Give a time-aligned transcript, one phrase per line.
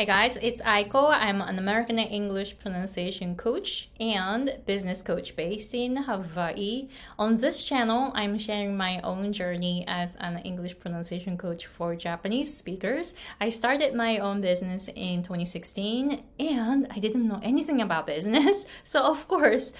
[0.00, 1.12] Hey guys, it's Aiko.
[1.12, 6.88] I'm an American English pronunciation coach and business coach based in Hawaii.
[7.18, 12.56] On this channel, I'm sharing my own journey as an English pronunciation coach for Japanese
[12.56, 13.12] speakers.
[13.42, 18.64] I started my own business in 2016 and I didn't know anything about business.
[18.84, 19.74] So, of course,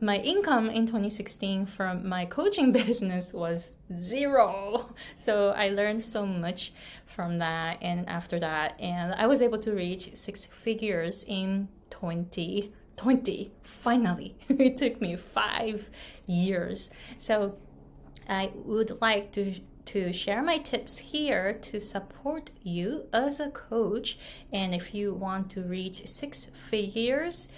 [0.00, 4.94] my income in 2016 from my coaching business was zero.
[5.16, 6.72] So I learned so much
[7.06, 13.52] from that and after that and I was able to reach six figures in 2020
[13.62, 14.36] finally.
[14.48, 15.90] it took me 5
[16.26, 16.90] years.
[17.18, 17.56] So
[18.28, 19.54] I would like to
[19.84, 24.16] to share my tips here to support you as a coach
[24.52, 27.48] and if you want to reach six figures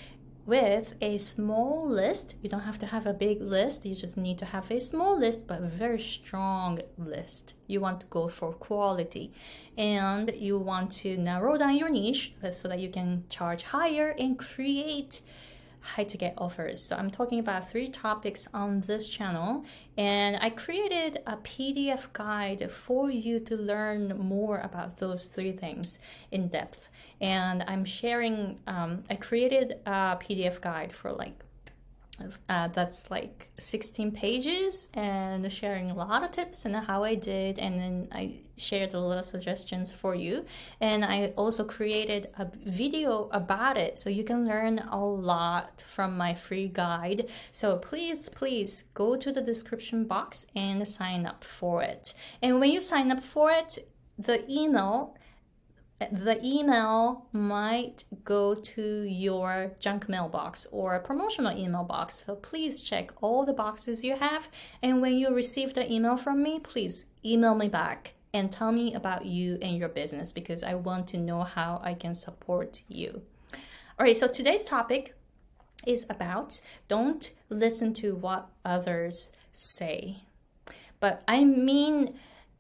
[0.46, 2.34] with a small list.
[2.42, 5.18] You don't have to have a big list, you just need to have a small
[5.18, 7.54] list, but a very strong list.
[7.66, 9.32] You want to go for quality
[9.78, 14.14] and you want to narrow down your niche uh, so that you can charge higher
[14.18, 15.22] and create
[15.84, 16.80] high ticket offers.
[16.80, 19.64] So I'm talking about three topics on this channel
[19.98, 25.98] and I created a PDF guide for you to learn more about those three things
[26.30, 26.88] in depth.
[27.20, 31.43] And I'm sharing, um, I created a PDF guide for like
[32.48, 37.58] uh, that's like 16 pages and sharing a lot of tips and how I did
[37.58, 40.44] and then I shared a little suggestions for you.
[40.80, 46.16] And I also created a video about it so you can learn a lot from
[46.16, 47.28] my free guide.
[47.52, 52.14] So please please go to the description box and sign up for it.
[52.40, 53.78] And when you sign up for it
[54.16, 55.16] the email
[56.12, 62.24] the email might go to your junk mailbox or a promotional email box.
[62.26, 64.48] So please check all the boxes you have.
[64.82, 68.94] And when you receive the email from me, please email me back and tell me
[68.94, 73.22] about you and your business because I want to know how I can support you.
[73.52, 75.14] All right, so today's topic
[75.86, 80.24] is about don't listen to what others say.
[80.98, 82.14] But I mean,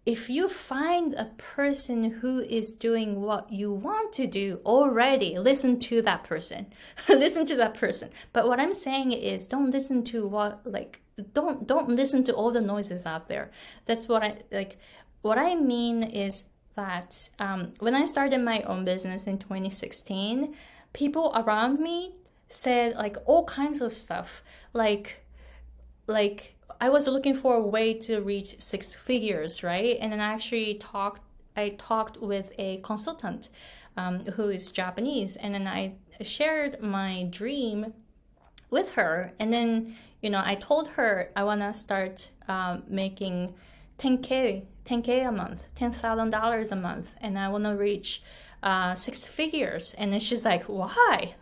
[0.06, 5.78] if you find a person who is doing what you want to do already, listen
[5.78, 6.66] to that person.
[7.08, 8.10] listen to that person.
[8.32, 11.00] But what I'm saying is don't listen to what like
[11.32, 13.50] don't don't listen to all the noises out there.
[13.86, 14.78] That's what I like
[15.22, 16.44] what I mean is
[16.76, 20.54] that um, when I started my own business in 2016,
[20.92, 22.12] people around me
[22.48, 24.42] said like all kinds of stuff
[24.74, 25.24] like
[26.06, 29.96] like I was looking for a way to reach six figures, right?
[30.00, 31.22] And then I actually talked.
[31.56, 33.48] I talked with a consultant
[33.96, 37.94] um, who is Japanese, and then I shared my dream
[38.70, 39.32] with her.
[39.38, 43.54] And then you know I told her I wanna start um, making
[43.98, 48.22] 10k 10k a month, ten thousand dollars a month, and I wanna reach
[48.62, 49.94] uh, six figures.
[49.94, 51.34] And then she's like, why?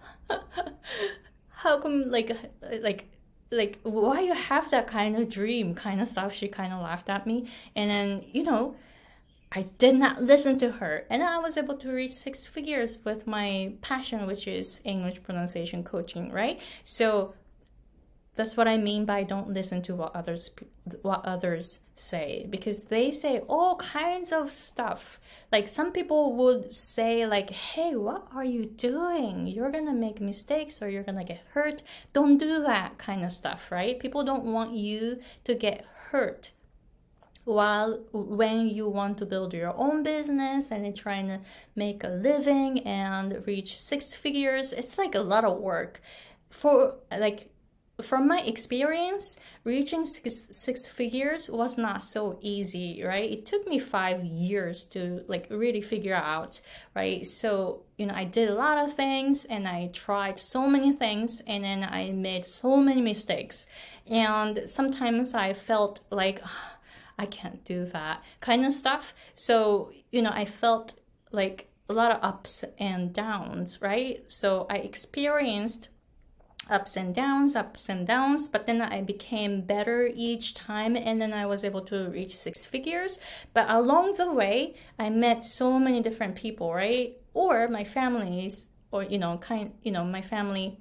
[1.51, 2.37] How come like
[2.81, 3.12] like
[3.53, 6.33] like why you have that kind of dream kind of stuff?
[6.33, 7.49] She kind of laughed at me.
[7.77, 8.75] And then you know
[9.55, 11.05] i did not listen to her.
[11.11, 15.85] And i was able to reach six figures with my passion which is english pronunciation
[15.85, 16.59] coaching right?
[16.83, 17.35] So
[18.35, 20.55] that's what I mean by don't listen to what others
[21.03, 25.21] what others say because they say all kinds of stuff.
[25.51, 29.47] Like some people would say like, "Hey, what are you doing?
[29.47, 31.83] You're going to make mistakes or you're going to get hurt.
[32.13, 33.99] Don't do that." kind of stuff, right?
[33.99, 36.53] People don't want you to get hurt
[37.45, 41.41] while when you want to build your own business and trying to
[41.75, 46.01] make a living and reach six figures it's like a lot of work
[46.51, 47.51] for like
[48.01, 53.31] from my experience, reaching six, six figures was not so easy, right?
[53.31, 56.61] It took me five years to like really figure out,
[56.97, 57.27] right?
[57.27, 61.43] So, you know, I did a lot of things and I tried so many things
[61.47, 63.67] and then I made so many mistakes.
[64.07, 66.71] And sometimes I felt like, oh,
[67.19, 69.15] I can't do that kind of stuff.
[69.35, 70.99] So, you know, I felt
[71.31, 74.25] like a lot of ups and downs, right?
[74.29, 75.89] So I experienced
[76.73, 81.33] ups and downs, ups and downs, but then I became better each time and then
[81.33, 83.19] I was able to reach six figures.
[83.53, 87.17] But along the way, I met so many different people, right?
[87.35, 90.79] Or my families, or you know, kind, you know, my family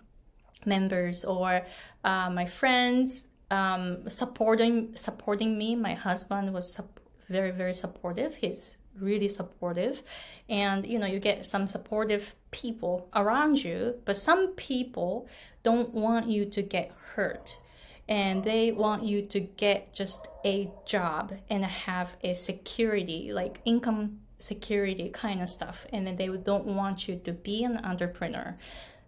[0.66, 1.66] members or
[2.04, 5.76] uh, my friends um, supporting supporting me.
[5.76, 6.80] My husband was
[7.30, 8.36] very very supportive.
[8.36, 10.04] He's really supportive.
[10.48, 15.28] And you know you get some supportive people around you but some people
[15.64, 17.58] don't want you to get hurt.
[18.08, 24.20] And they want you to get just a job and have a security like income
[24.40, 25.86] security kind of stuff.
[25.94, 28.58] And then they don't want you to be an entrepreneur.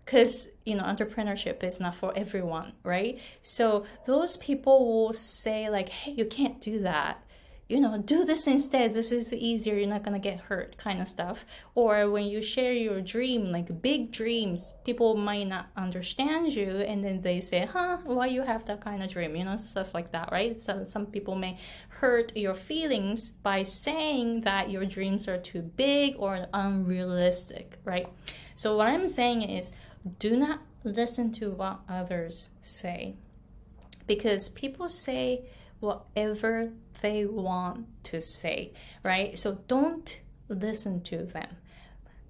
[0.05, 3.19] Because you know entrepreneurship is not for everyone right?
[3.41, 7.23] So those people will say like hey you can't do that
[7.69, 8.93] you know, do this instead.
[8.93, 9.75] This is easier.
[9.75, 11.45] You're not going to get hurt, kind of stuff.
[11.75, 16.69] Or when you share your dream, like big dreams, people might not understand you.
[16.69, 19.35] And then they say, huh, why you have that kind of dream?
[19.35, 20.59] You know, stuff like that, right?
[20.59, 21.57] So some people may
[21.87, 28.07] hurt your feelings by saying that your dreams are too big or unrealistic, right?
[28.55, 29.73] So what I'm saying is
[30.19, 33.15] do not listen to what others say
[34.05, 35.45] because people say
[35.79, 36.71] whatever
[37.03, 38.73] they want to say,
[39.03, 39.37] right?
[39.37, 40.19] So don't
[40.49, 41.57] listen to them,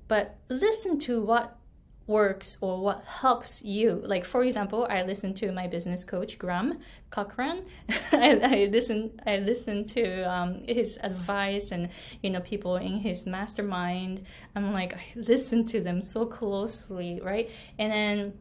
[0.09, 1.57] but listen to what
[2.05, 4.01] works or what helps you.
[4.03, 6.79] Like for example, I listen to my business coach Graham
[7.11, 7.65] Cochran.
[8.11, 11.89] I, I listen I listen to um, his advice and
[12.21, 14.25] you know people in his mastermind.
[14.55, 17.49] I'm like I listen to them so closely, right?
[17.79, 18.33] And then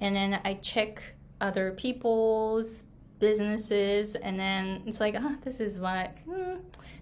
[0.00, 1.02] and then I check
[1.40, 2.84] other people's
[3.24, 6.56] businesses and then it's like oh this is what hmm,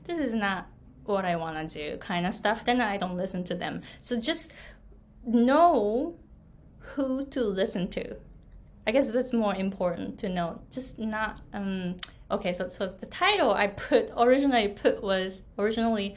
[0.05, 0.69] this is not
[1.05, 2.65] what i want to do kind of stuff.
[2.65, 3.83] Then i don't listen to them.
[4.01, 4.53] So just
[5.25, 6.17] know
[6.79, 8.17] who to listen to.
[8.87, 10.61] I guess that's more important to know.
[10.71, 11.97] Just not um
[12.31, 16.17] okay so so the title i put originally put was originally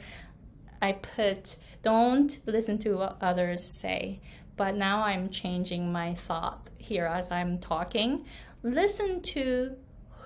[0.80, 4.20] i put don't listen to what others say.
[4.56, 8.24] But now i'm changing my thought here as i'm talking.
[8.62, 9.76] Listen to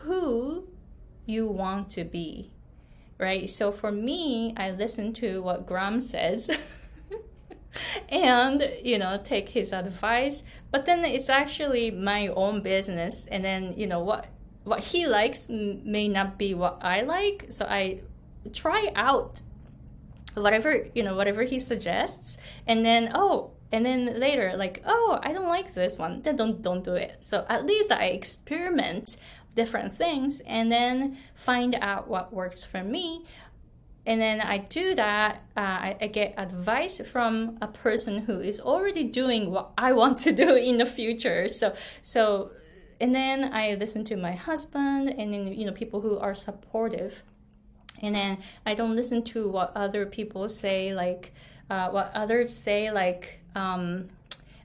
[0.03, 0.69] who
[1.27, 2.51] you want to be,
[3.19, 3.49] right?
[3.49, 6.51] So for me, I listen to what Graham says.
[8.09, 10.43] and you know take his advice.
[10.71, 13.27] But then it's actually my own business.
[13.31, 14.27] And then you know what
[14.65, 17.47] what he likes may not be what i like.
[17.51, 18.01] So i
[18.53, 19.43] try out
[20.35, 22.39] whatever you know whatever he suggests.
[22.67, 26.23] And then oh and then later like oh i don't like this one.
[26.23, 27.17] Then don't don't do it.
[27.21, 29.17] So at least i experiment
[29.55, 33.25] different things and then find out what works for me.
[34.07, 39.05] And then i do that uh, I, get advice from a person who is already
[39.05, 41.49] doing what i want to do in the future.
[41.49, 42.53] So so
[43.01, 47.23] and then i listen to my husband and then you know people who are supportive.
[48.03, 51.33] And then i don't listen to what other people say like
[51.69, 54.09] uh, what others say like um,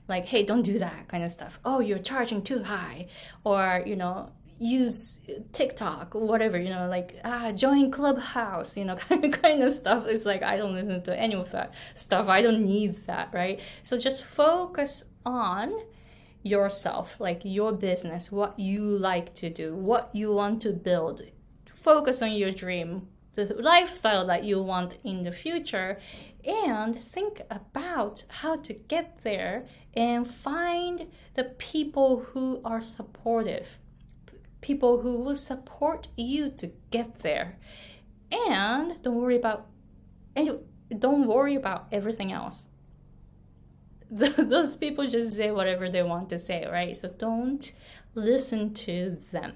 [0.08, 1.60] like hey don't do that kind of stuff.
[1.64, 3.08] Oh you're charging too high
[3.44, 5.20] or you know use
[5.52, 9.72] TikTok or whatever, you know, like ah, join Clubhouse, you know, kind of kind of
[9.72, 10.06] stuff.
[10.06, 12.28] It's like I don't listen to any of that stuff.
[12.28, 13.60] I don't need that, right?
[13.82, 15.74] So just focus on
[16.42, 21.22] yourself, like your business, what you like to do, what you want to build.
[21.68, 25.98] Focus on your dream, the lifestyle that you want in the future,
[26.44, 33.78] and think about how to get there and find the people who are supportive
[34.60, 37.58] people who will support you to get there.
[38.30, 39.66] And don't worry about
[40.34, 40.58] and
[40.98, 42.68] don't worry about everything else.
[44.10, 46.94] Those people just say whatever they want to say, right?
[46.94, 47.72] So don't
[48.14, 49.54] listen to them.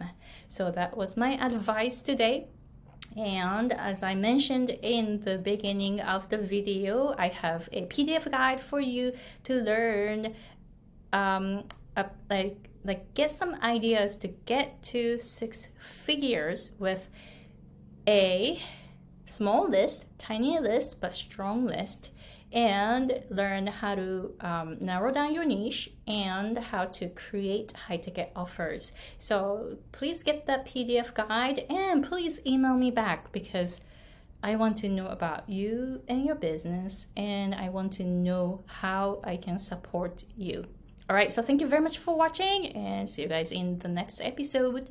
[0.48, 2.48] So that was my advice today.
[3.16, 8.60] And as I mentioned in the beginning of the video, I have a PDF guide
[8.60, 9.12] for you
[9.44, 10.34] to learn
[11.12, 11.64] um,
[11.96, 17.08] a, like like get some ideas to get to six figures with
[18.06, 18.60] a
[19.26, 22.10] small list, tiny list, but strong list,
[22.52, 28.32] and learn how to um, narrow down your niche and how to create high ticket
[28.34, 28.92] offers.
[29.18, 33.82] So please get that PDF guide and please email me back because
[34.42, 39.20] I want to know about you and your business and I want to know how
[39.22, 40.64] I can support you.
[41.10, 43.88] All right, so thank you very much for watching and see you guys in the
[43.88, 44.90] next episode.